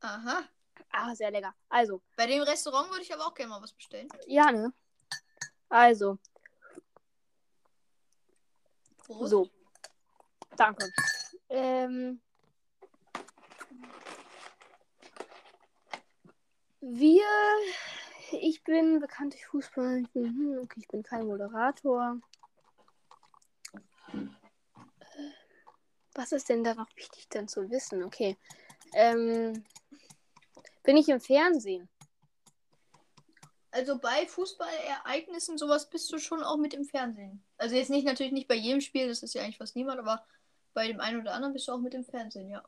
Aha. 0.00 0.44
Ah, 0.90 1.14
sehr 1.14 1.30
lecker. 1.30 1.54
Also, 1.68 2.00
Bei 2.16 2.26
dem 2.26 2.42
Restaurant 2.42 2.88
würde 2.90 3.02
ich 3.02 3.12
aber 3.12 3.26
auch 3.26 3.34
gerne 3.34 3.50
mal 3.50 3.62
was 3.62 3.72
bestellen. 3.72 4.08
ja, 4.26 4.50
ne? 4.52 4.72
Also, 5.68 6.18
Prost. 8.98 9.30
so. 9.30 9.50
Danke. 10.56 10.90
Ähm, 11.48 12.20
wir, 16.88 17.24
ich 18.40 18.62
bin 18.62 19.00
bekannt 19.00 19.34
durch 19.34 19.46
Fußball. 19.46 20.02
Ich 20.02 20.10
bin, 20.10 20.24
hm, 20.24 20.58
okay, 20.62 20.80
ich 20.80 20.88
bin 20.88 21.02
kein 21.02 21.26
Moderator. 21.26 22.18
Was 26.14 26.32
ist 26.32 26.48
denn 26.48 26.64
da 26.64 26.74
noch 26.74 26.88
wichtig 26.96 27.28
dann 27.28 27.48
zu 27.48 27.68
wissen? 27.70 28.02
Okay. 28.02 28.36
Ähm, 28.94 29.64
bin 30.82 30.96
ich 30.96 31.08
im 31.08 31.20
Fernsehen? 31.20 31.88
Also 33.72 33.98
bei 33.98 34.26
Fußballereignissen 34.26 35.58
sowas 35.58 35.90
bist 35.90 36.10
du 36.10 36.18
schon 36.18 36.42
auch 36.42 36.56
mit 36.56 36.72
im 36.72 36.84
Fernsehen. 36.84 37.44
Also 37.58 37.76
jetzt 37.76 37.90
nicht 37.90 38.06
natürlich 38.06 38.32
nicht 38.32 38.48
bei 38.48 38.54
jedem 38.54 38.80
Spiel, 38.80 39.08
das 39.08 39.22
ist 39.22 39.34
ja 39.34 39.42
eigentlich 39.42 39.58
fast 39.58 39.76
niemand, 39.76 39.98
aber 39.98 40.24
bei 40.72 40.86
dem 40.86 41.00
einen 41.00 41.20
oder 41.20 41.34
anderen 41.34 41.52
bist 41.52 41.68
du 41.68 41.72
auch 41.72 41.80
mit 41.80 41.92
im 41.92 42.04
Fernsehen, 42.04 42.48
ja. 42.48 42.64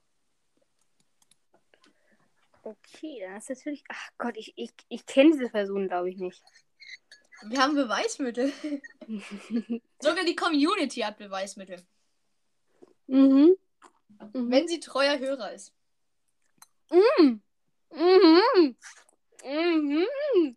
Okay, 2.69 3.21
dann 3.23 3.39
ist 3.39 3.49
natürlich. 3.49 3.83
Ach 3.89 4.11
Gott, 4.19 4.37
ich, 4.37 4.53
ich, 4.57 4.71
ich 4.89 5.07
kenne 5.07 5.31
diese 5.33 5.49
Person, 5.49 5.89
glaube 5.89 6.11
ich, 6.11 6.19
nicht. 6.19 6.43
Wir 7.47 7.63
haben 7.63 7.75
Beweismittel. 7.75 8.53
Sogar 10.01 10.25
die 10.25 10.37
Community 10.37 11.01
hat 11.01 11.17
Beweismittel. 11.17 11.83
mhm. 13.07 13.57
Mhm. 14.33 14.51
Wenn 14.51 14.69
sie 14.69 14.81
treuer 14.81 15.19
Hörer 15.19 15.53
ist. 15.53 15.73
Mhm. 16.91 17.41
Mhm. 17.91 18.77
Mhm. 19.45 20.57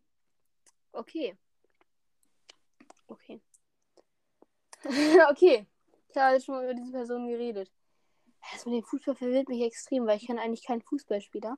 Okay. 0.91 1.37
Okay. 3.07 3.41
okay. 5.29 5.65
Ich 6.09 6.17
habe 6.17 6.33
jetzt 6.33 6.45
schon 6.45 6.55
mal 6.55 6.63
über 6.65 6.73
diese 6.73 6.91
Person 6.91 7.29
geredet. 7.29 7.71
Das 8.51 8.65
mit 8.65 8.75
dem 8.75 8.83
Fußball 8.83 9.15
verwirrt 9.15 9.47
mich 9.47 9.61
extrem, 9.61 10.07
weil 10.07 10.17
ich 10.17 10.27
kenne 10.27 10.41
eigentlich 10.41 10.65
keinen 10.65 10.81
Fußballspieler. 10.81 11.57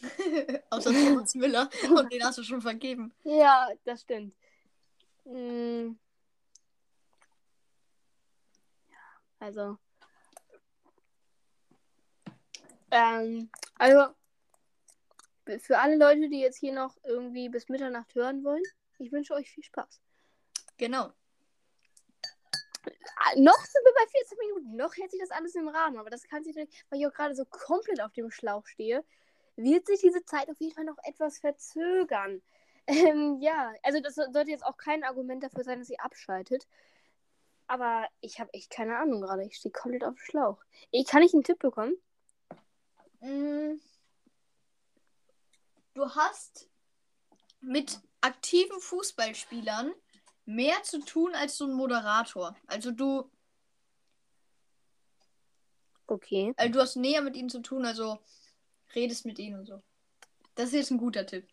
Außer 0.70 0.92
Thomas 0.92 1.34
Müller. 1.34 1.68
Und 1.90 2.12
den 2.12 2.22
hast 2.24 2.38
du 2.38 2.42
schon 2.42 2.60
vergeben. 2.62 3.12
Ja, 3.24 3.68
das 3.84 4.02
stimmt. 4.02 4.34
Mm. 5.24 5.92
Ja, 8.88 8.96
also. 9.40 9.78
Ähm, 12.90 13.50
also, 13.76 14.14
für 15.58 15.78
alle 15.78 15.96
Leute, 15.96 16.28
die 16.28 16.40
jetzt 16.40 16.58
hier 16.58 16.72
noch 16.72 16.96
irgendwie 17.04 17.48
bis 17.48 17.68
Mitternacht 17.68 18.14
hören 18.14 18.44
wollen, 18.44 18.62
ich 18.98 19.12
wünsche 19.12 19.34
euch 19.34 19.50
viel 19.50 19.64
Spaß. 19.64 20.00
Genau. 20.76 21.12
Ah, 23.16 23.32
Noch 23.36 23.58
sind 23.58 23.84
wir 23.84 23.92
bei 23.94 24.06
14 24.10 24.38
Minuten. 24.38 24.76
Noch 24.76 24.96
hält 24.96 25.10
sich 25.10 25.20
das 25.20 25.30
alles 25.30 25.54
im 25.54 25.68
Rahmen. 25.68 25.98
Aber 25.98 26.08
das 26.10 26.22
kann 26.24 26.44
sich, 26.44 26.54
natürlich- 26.54 26.84
weil 26.88 27.00
ich 27.00 27.06
auch 27.06 27.12
gerade 27.12 27.34
so 27.34 27.44
komplett 27.44 28.00
auf 28.00 28.12
dem 28.12 28.30
Schlauch 28.30 28.66
stehe, 28.66 29.04
wird 29.58 29.86
sich 29.86 30.00
diese 30.00 30.24
Zeit 30.24 30.48
auf 30.48 30.58
jeden 30.60 30.74
Fall 30.74 30.84
noch 30.84 30.98
etwas 31.04 31.38
verzögern. 31.38 32.42
Ähm, 32.90 33.36
ja, 33.42 33.74
also 33.82 34.00
das 34.00 34.14
so- 34.14 34.32
sollte 34.32 34.50
jetzt 34.50 34.64
auch 34.64 34.78
kein 34.78 35.04
Argument 35.04 35.42
dafür 35.42 35.62
sein, 35.62 35.78
dass 35.78 35.90
ihr 35.90 36.00
abschaltet. 36.02 36.66
Aber 37.66 38.08
ich 38.22 38.40
habe 38.40 38.50
echt 38.54 38.70
keine 38.70 38.96
Ahnung 38.96 39.20
gerade. 39.20 39.44
Ich 39.44 39.56
stehe 39.58 39.70
komplett 39.70 40.04
auf 40.04 40.14
dem 40.14 40.24
Schlauch. 40.24 40.64
Ich, 40.90 41.06
kann 41.06 41.22
ich 41.22 41.34
einen 41.34 41.44
Tipp 41.44 41.58
bekommen? 41.58 41.92
Mm. 43.20 43.74
Du 45.92 46.08
hast 46.14 46.70
mit 47.60 48.00
aktiven 48.22 48.80
Fußballspielern 48.80 49.92
mehr 50.46 50.82
zu 50.82 51.00
tun 51.00 51.34
als 51.34 51.58
so 51.58 51.66
ein 51.66 51.74
Moderator. 51.74 52.56
Also 52.68 52.90
du, 52.90 53.30
Okay. 56.06 56.54
also 56.56 56.72
du 56.72 56.80
hast 56.80 56.96
näher 56.96 57.20
mit 57.20 57.36
ihnen 57.36 57.50
zu 57.50 57.60
tun, 57.60 57.84
also 57.84 58.18
redest 58.94 59.26
mit 59.26 59.38
ihnen 59.38 59.60
und 59.60 59.66
so. 59.66 59.82
Das 60.54 60.68
ist 60.68 60.74
jetzt 60.74 60.90
ein 60.90 60.98
guter 60.98 61.26
Tipp. 61.26 61.46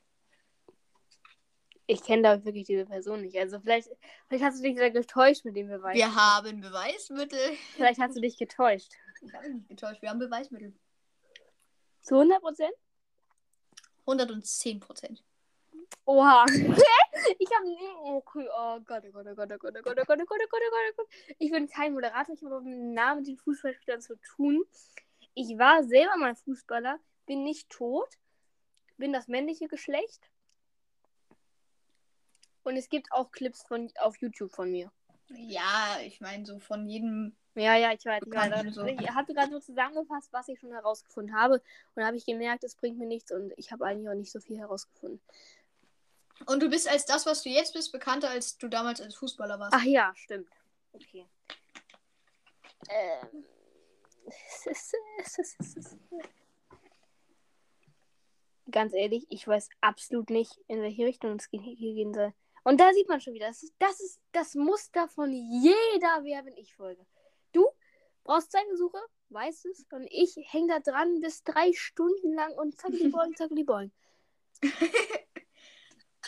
Ich 1.88 2.04
kenne 2.04 2.24
da 2.24 2.44
wirklich 2.44 2.66
diese 2.66 2.86
Person 2.86 3.22
nicht. 3.22 3.38
Also 3.38 3.60
vielleicht, 3.60 3.90
vielleicht 4.28 4.44
hast 4.44 4.58
du 4.58 4.64
dich 4.64 4.76
da 4.76 4.90
getäuscht 4.90 5.46
mit 5.46 5.56
dem 5.56 5.68
Beweis. 5.68 5.96
Wir 5.96 6.16
haben 6.16 6.62
Beweismittel. 6.62 7.40
Vielleicht 7.76 8.00
hast 8.00 8.16
du 8.16 8.22
dich 8.22 8.38
getäuscht. 8.38 8.94
Ich 9.22 9.34
habe 9.34 9.48
mich 9.48 9.56
nicht 9.56 9.70
getäuscht, 9.70 10.02
wir 10.02 10.10
haben 10.10 10.20
Beweismittel. 10.20 10.74
Zu 12.02 12.16
100 12.16 12.42
Prozent? 12.42 12.74
110 14.08 14.80
Prozent. 14.80 15.24
Oha. 16.06 16.46
ich 17.40 17.50
habe 17.56 17.68
nie. 17.68 17.78
Okay, 18.04 18.48
oh 18.56 18.80
Gott, 18.82 19.04
oh 19.08 19.12
Gott, 19.12 19.26
oh 19.28 19.36
Gott, 19.36 19.52
oh 19.52 19.58
Gott, 19.58 19.76
oh 19.76 19.82
Gott, 19.82 20.00
oh 20.00 20.06
Gott, 20.06 20.20
oh 20.20 20.22
Gott, 20.22 20.22
oh 20.22 20.26
Gott, 20.26 20.42
oh 20.42 20.48
Gott, 20.50 20.62
oh 20.92 20.94
Gott. 20.98 21.08
Ich 21.40 21.52
bin 21.52 21.68
kein 21.68 21.94
Moderator, 21.94 22.36
ich 22.36 22.44
habe 22.44 22.62
mit 22.62 22.74
dem 22.74 22.94
Namen 22.94 23.20
mit 23.20 23.28
den 23.28 23.38
Fußballspielern 23.38 24.02
zu 24.02 24.16
tun. 24.18 24.64
Ich 25.34 25.58
war 25.58 25.84
selber 25.84 26.16
mal 26.18 26.36
Fußballer, 26.36 27.00
bin 27.26 27.44
nicht 27.44 27.70
tot, 27.70 28.10
bin 28.98 29.14
das 29.14 29.28
männliche 29.28 29.68
Geschlecht. 29.68 30.30
Und 32.64 32.78
es 32.78 32.90
gibt 32.90 33.12
auch 33.12 33.32
Clips 33.32 33.64
von, 33.64 33.92
auf 34.00 34.18
YouTube 34.18 34.52
von 34.52 34.72
mir. 34.72 34.92
Ja, 35.30 35.98
ich 36.02 36.22
meine, 36.22 36.46
so 36.46 36.60
von 36.60 36.88
jedem. 36.88 37.36
Ja, 37.56 37.76
ja, 37.76 37.92
ich 37.94 38.06
weiß. 38.06 38.22
Ich, 38.26 38.34
weiß. 38.34 38.74
So. 38.76 38.86
ich 38.86 39.10
hatte 39.12 39.34
gerade 39.34 39.52
so 39.52 39.60
zusammengefasst, 39.60 40.32
was 40.34 40.48
ich 40.50 40.60
schon 40.60 40.72
herausgefunden 40.72 41.36
habe. 41.36 41.56
Und 41.56 41.62
da 42.02 42.08
habe 42.08 42.18
ich 42.18 42.26
gemerkt, 42.26 42.64
es 42.64 42.76
bringt 42.76 42.98
mir 42.98 43.08
nichts 43.08 43.32
und 43.32 43.54
ich 43.58 43.72
habe 43.72 43.86
eigentlich 43.86 44.10
auch 44.10 44.14
nicht 44.16 44.32
so 44.32 44.40
viel 44.40 44.58
herausgefunden. 44.58 45.22
Und 46.48 46.62
du 46.62 46.70
bist 46.70 46.88
als 46.90 47.06
das, 47.06 47.26
was 47.26 47.44
du 47.44 47.50
jetzt 47.50 47.74
bist, 47.74 47.92
bekannter, 47.92 48.30
als 48.30 48.58
du 48.58 48.68
damals 48.68 49.00
als 49.02 49.16
Fußballer 49.16 49.60
warst. 49.60 49.74
Ach 49.76 49.84
ja, 49.84 50.14
stimmt. 50.16 50.50
Okay. 50.92 51.26
Ähm. 52.90 53.46
es 54.28 54.66
ist- 54.66 54.96
es 55.20 55.38
ist- 55.40 55.60
es 55.60 55.76
ist- 55.78 55.98
Ganz 58.72 58.94
ehrlich, 58.94 59.26
ich 59.30 59.48
weiß 59.48 59.70
absolut 59.82 60.30
nicht, 60.30 60.52
in 60.68 60.82
welche 60.82 61.06
Richtung 61.06 61.36
es 61.38 61.48
hier 61.52 61.94
gehen 61.94 62.14
soll. 62.14 62.34
Und 62.64 62.80
da 62.80 62.92
sieht 62.94 63.08
man 63.08 63.22
schon 63.22 63.34
wieder, 63.34 63.48
das 63.48 63.62
ist 63.62 63.76
das, 63.78 64.00
ist 64.00 64.20
das 64.32 64.56
Muster 64.56 65.08
von 65.10 65.32
jeder 65.32 66.24
Wer 66.24 66.42
bin 66.44 66.58
ich 66.58 66.76
Folge. 66.76 67.06
Du 67.52 67.68
brauchst 68.24 68.52
zwei 68.52 68.66
Versuche, 68.66 68.98
weißt 69.30 69.68
es, 69.68 69.86
und 69.92 70.08
ich 70.10 70.36
hänge 70.52 70.68
da 70.68 70.80
dran 70.80 71.22
bis 71.22 71.44
drei 71.44 71.72
Stunden 71.74 72.34
lang 72.34 72.54
und 72.54 72.76
zackeli 72.76 73.10
boing, 73.10 73.36
zackeli 73.38 73.64
boing. 73.64 73.92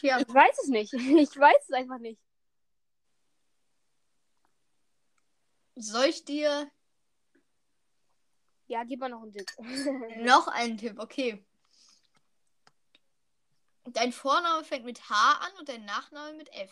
Ja. 0.04 0.20
Ich 0.20 0.32
weiß 0.32 0.60
es 0.64 0.68
nicht. 0.68 0.94
Ich 0.94 1.36
weiß 1.36 1.64
es 1.64 1.72
einfach 1.72 1.98
nicht. 1.98 2.22
Soll 5.76 6.06
ich 6.06 6.24
dir 6.24 6.72
Ja, 8.68 8.84
gib 8.84 9.00
mal 9.00 9.10
noch 9.10 9.24
einen 9.24 9.32
Tipp. 9.32 9.48
noch 10.20 10.48
einen 10.48 10.78
Tipp? 10.78 11.00
Okay. 11.00 11.47
Dein 13.94 14.12
Vorname 14.12 14.64
fängt 14.64 14.86
mit 14.86 15.10
H 15.10 15.40
an 15.40 15.52
und 15.60 15.70
dein 15.70 15.86
Nachname 15.86 16.34
mit 16.34 16.54
F. 16.54 16.72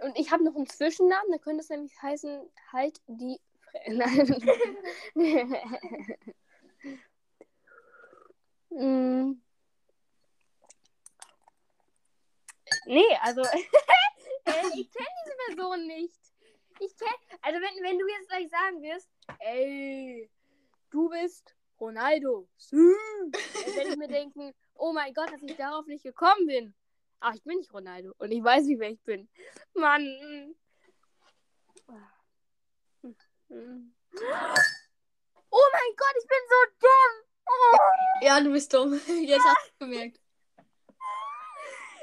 Und 0.00 0.18
ich 0.18 0.32
habe 0.32 0.42
noch 0.42 0.56
einen 0.56 0.66
Zwischennamen, 0.66 1.30
da 1.30 1.38
könnte 1.38 1.60
es 1.62 1.68
nämlich 1.68 1.92
heißen, 2.02 2.50
halt 2.72 3.00
die 3.06 3.38
Nein. 3.88 4.42
Nee, 12.86 13.16
also 13.20 13.42
ich 14.74 14.90
kenne 14.90 15.08
diese 15.24 15.36
Person 15.46 15.86
nicht. 15.86 16.18
Ich 16.80 16.96
kenne, 16.96 17.14
also 17.42 17.60
wenn, 17.60 17.82
wenn 17.82 17.98
du 17.98 18.08
jetzt 18.08 18.28
gleich 18.28 18.50
sagen 18.50 18.82
wirst, 18.82 19.08
ey, 19.38 20.28
du 20.90 21.08
bist 21.08 21.54
Ronaldo, 21.82 22.48
dann 22.70 23.74
werde 23.74 23.90
ich 23.90 23.96
mir 23.96 24.06
denken, 24.06 24.54
oh 24.74 24.92
mein 24.92 25.12
Gott, 25.12 25.32
dass 25.32 25.42
ich 25.42 25.56
darauf 25.56 25.84
nicht 25.86 26.04
gekommen 26.04 26.46
bin. 26.46 26.74
Ach, 27.18 27.34
ich 27.34 27.42
bin 27.42 27.58
nicht 27.58 27.74
Ronaldo 27.74 28.14
und 28.18 28.30
ich 28.30 28.42
weiß 28.42 28.66
nicht, 28.66 28.78
wer 28.78 28.90
ich 28.90 29.02
bin. 29.02 29.28
Mann. 29.74 30.54
Oh 35.50 35.66
mein 35.72 35.92
Gott, 35.96 36.14
ich 36.20 36.28
bin 36.28 36.38
so 36.48 36.56
dumm. 36.78 37.14
Oh. 37.48 37.76
Ja, 38.24 38.40
du 38.40 38.52
bist 38.52 38.72
dumm. 38.72 38.92
Jetzt 39.20 39.44
hast 39.44 39.72
du 39.78 39.86
gemerkt. 39.86 40.20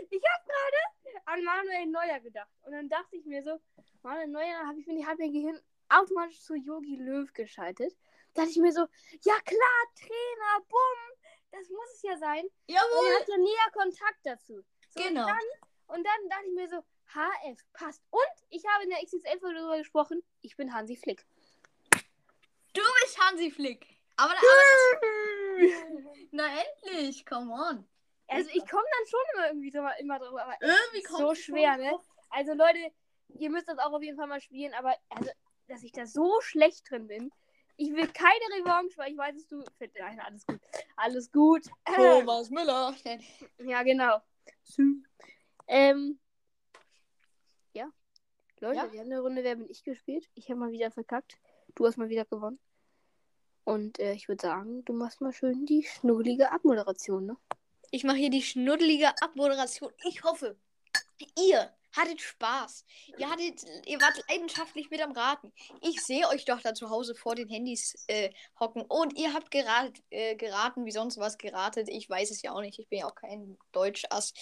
Ich 0.09 0.21
habe 0.21 0.43
gerade 0.45 1.24
an 1.25 1.43
Manuel 1.43 1.86
Neuer 1.88 2.19
gedacht. 2.19 2.51
Und 2.63 2.74
dann 2.74 2.89
dachte 2.89 3.15
ich 3.15 3.25
mir 3.25 3.43
so, 3.43 3.62
Manuel 4.01 4.27
Neuer, 4.27 4.67
habe 4.67 4.79
ich 4.79 4.88
mir, 4.88 5.07
hat 5.07 5.19
mein 5.19 5.31
Gehirn 5.31 5.57
automatisch 5.88 6.41
zu 6.41 6.55
Yogi 6.55 6.98
Löw 6.98 7.31
geschaltet. 7.33 7.95
Da 8.39 8.46
dachte 8.46 8.51
ich 8.51 8.62
mir 8.62 8.72
so, 8.72 8.88
ja 9.24 9.38
klar, 9.41 9.84
Trainer, 10.00 10.65
bumm, 10.69 11.27
das 11.51 11.69
muss 11.69 11.93
es 11.93 12.01
ja 12.03 12.17
sein. 12.17 12.46
Und 12.46 12.53
er 12.67 12.75
Jawohl. 12.75 13.15
hat 13.19 13.27
ja 13.27 13.38
näher 13.38 13.72
Kontakt 13.74 14.19
dazu. 14.24 14.63
So, 14.91 15.03
Genau. 15.03 15.24
Und 15.24 15.27
dann, 15.27 15.98
und 15.98 16.08
dann 16.08 16.29
dachte 16.29 16.46
ich 16.48 16.53
mir 16.53 16.69
so, 16.69 16.77
HF 17.13 17.60
passt. 17.74 18.01
Und 18.12 18.46
ich 18.50 18.63
habe 18.65 18.86
in 18.86 18.91
der 18.91 19.00
XXL-Folge 19.00 19.55
darüber 19.60 19.77
gesprochen, 19.77 20.24
ich 20.39 20.55
bin 20.55 20.74
Hansi 20.74 20.96
Flick. 20.96 21.25
Du 22.74 22.81
bist 23.01 23.19
Hansi 23.19 23.51
Flick. 23.51 23.86
Aber, 24.15 24.31
aber 24.31 24.39
na 26.31 26.48
endlich, 26.62 27.25
come 27.25 27.51
on. 27.51 27.86
Also 28.29 28.50
ich 28.53 28.65
komme 28.69 28.84
dann 28.84 29.08
schon 29.08 29.19
immer 29.34 29.48
irgendwie 29.48 29.72
drüber, 29.72 30.00
immer 30.00 30.19
drüber, 30.19 30.43
aber 30.43 30.55
Irgendwie 30.62 31.05
so 31.05 31.36
schwer, 31.36 31.75
ne? 31.75 31.89
drauf. 31.89 32.05
Also 32.29 32.53
Leute, 32.53 32.93
ihr 33.38 33.50
müsst 33.50 33.67
das 33.67 33.79
auch 33.79 33.91
auf 33.91 34.01
jeden 34.01 34.15
Fall 34.17 34.27
mal 34.27 34.39
spielen, 34.39 34.74
aber 34.75 34.96
also, 35.10 35.29
dass 35.67 35.84
ich 35.84 35.91
da 35.91 36.05
so 36.05 36.39
schlecht 36.39 36.89
drin 36.89 37.08
bin. 37.08 37.34
Ich 37.81 37.93
will 37.93 38.07
keine 38.09 38.45
Revanche, 38.57 38.98
weil 38.98 39.13
ich 39.13 39.17
weiß, 39.17 39.36
dass 39.36 39.48
du. 39.48 39.63
Nein, 39.98 40.19
alles 40.19 40.45
gut. 40.45 40.59
Alles 40.98 41.31
gut. 41.31 41.63
Thomas 41.95 42.50
Müller. 42.50 42.93
Ja, 43.59 43.83
genau. 43.83 44.21
Ähm. 45.65 46.19
Ja. 47.71 47.89
Leute, 48.59 48.75
Ja? 48.75 48.92
wir 48.92 49.00
haben 49.00 49.05
eine 49.11 49.22
Runde 49.22 49.46
Wer 49.46 49.55
bin 49.55 49.70
ich 49.70 49.81
gespielt. 49.85 50.29
Ich 50.33 50.50
habe 50.50 50.59
mal 50.59 50.72
wieder 50.72 50.92
verkackt. 50.92 51.37
Du 51.75 51.85
hast 51.87 51.96
mal 51.96 52.09
wieder 52.09 52.25
gewonnen. 52.25 52.59
Und 53.63 53.98
äh, 54.00 54.11
ich 54.11 54.27
würde 54.27 54.42
sagen, 54.42 54.83
du 54.83 54.92
machst 54.92 55.22
mal 55.22 55.31
schön 55.31 55.65
die 55.65 55.83
schnurgelige 55.83 56.51
Abmoderation, 56.51 57.27
ne? 57.27 57.37
Ich 57.92 58.03
mache 58.03 58.18
hier 58.18 58.29
die 58.29 58.42
schnuddelige 58.42 59.13
Abmoderation. 59.22 59.94
Ich 60.05 60.24
hoffe, 60.24 60.57
ihr 61.37 61.74
hattet 61.96 62.22
Spaß. 62.22 62.86
Ihr 63.18 63.30
hattet, 63.30 63.64
ihr 63.86 64.00
wart 64.02 64.24
leidenschaftlich 64.30 64.90
mit 64.90 65.02
am 65.02 65.12
Raten. 65.12 65.52
Ich 65.82 66.02
sehe 66.02 66.28
euch 66.28 66.46
doch 66.46 66.62
da 66.62 66.74
zu 66.74 66.90
Hause 66.90 67.16
vor 67.16 67.36
den 67.36 67.50
Handys 67.50 68.04
äh, 68.08 68.30
hocken 68.60 68.82
und 68.84 69.18
ihr 69.18 69.34
habt 69.34 69.52
geratet, 69.52 70.04
äh, 70.10 70.36
geraten, 70.36 70.86
wie 70.86 70.92
sonst 70.92 71.18
was 71.18 71.38
geratet. 71.38 71.90
Ich 71.90 72.10
weiß 72.10 72.32
es 72.32 72.42
ja 72.42 72.52
auch 72.52 72.62
nicht. 72.62 72.80
Ich 72.80 72.88
bin 72.88 73.00
ja 73.00 73.08
auch 73.08 73.16
kein 73.16 73.58
Deutschass. 73.72 74.34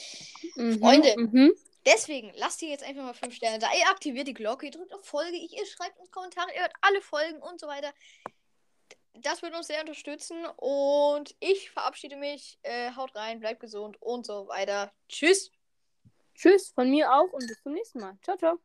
Freunde. 0.55 1.15
Mhm. 1.17 1.53
Deswegen 1.85 2.33
lasst 2.35 2.61
ihr 2.61 2.69
jetzt 2.69 2.83
einfach 2.83 3.03
mal 3.03 3.13
5 3.13 3.33
Sterne 3.33 3.59
da. 3.59 3.67
Ihr 3.79 3.89
aktiviert 3.89 4.27
die 4.27 4.33
Glocke, 4.33 4.65
ihr 4.65 4.71
drückt 4.71 4.93
auf 4.93 5.05
Folge, 5.05 5.37
ihr 5.37 5.65
schreibt 5.65 5.97
uns 5.99 6.11
Kommentare, 6.11 6.53
ihr 6.53 6.61
hört 6.61 6.73
alle 6.81 7.01
Folgen 7.01 7.41
und 7.41 7.61
so 7.61 7.67
weiter. 7.67 7.93
Das 9.13 9.41
würde 9.41 9.55
uns 9.55 9.67
sehr 9.67 9.79
unterstützen 9.79 10.45
und 10.57 11.35
ich 11.39 11.71
verabschiede 11.71 12.17
mich. 12.17 12.59
Äh, 12.63 12.91
haut 12.95 13.15
rein, 13.15 13.39
bleibt 13.39 13.61
gesund 13.61 13.95
und 14.01 14.25
so 14.25 14.47
weiter. 14.49 14.91
Tschüss. 15.07 15.51
Tschüss 16.37 16.69
von 16.73 16.89
mir 16.89 17.11
auch 17.13 17.33
und 17.33 17.47
bis 17.47 17.61
zum 17.61 17.73
nächsten 17.73 17.99
Mal. 17.99 18.17
Ciao, 18.23 18.37
ciao. 18.37 18.59